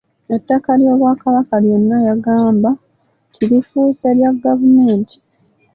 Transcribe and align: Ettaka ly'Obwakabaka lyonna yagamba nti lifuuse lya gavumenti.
Ettaka 0.35 0.69
ly'Obwakabaka 0.79 1.55
lyonna 1.63 1.97
yagamba 2.07 2.69
nti 3.29 3.41
lifuuse 3.49 4.07
lya 4.17 4.31
gavumenti. 4.43 5.15